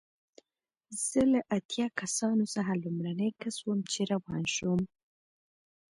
[1.07, 4.81] زه له اتیا کسانو څخه لومړنی کس وم چې روان شوم.